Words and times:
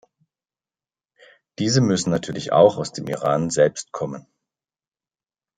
Diese 1.59 1.79
müssen 1.79 2.09
natürlich 2.09 2.51
auch 2.51 2.77
aus 2.77 2.91
dem 2.91 3.07
Iran 3.07 3.51
selbst 3.51 3.91
kommen. 3.91 4.25